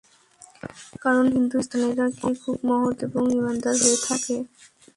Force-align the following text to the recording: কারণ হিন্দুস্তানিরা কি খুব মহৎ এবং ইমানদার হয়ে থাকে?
কারণ 1.01 1.25
হিন্দুস্তানিরা 1.35 2.05
কি 2.17 2.29
খুব 2.41 2.57
মহৎ 2.69 2.97
এবং 3.07 3.23
ইমানদার 3.37 3.75
হয়ে 3.81 3.97
থাকে? 4.07 4.35